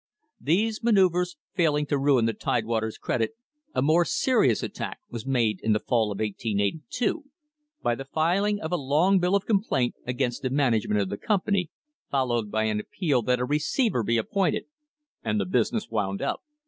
[0.39, 3.33] These manoeuvres failing to ruin the Tidewater's credit,
[3.75, 7.25] a more serious attack was made in the fall of 1882,
[7.83, 11.69] by the filing of a long bill of complaint against the management of the company,
[12.09, 14.63] followed by an appeal that a receiver be ap pointed
[15.23, 16.41] and the business wound up.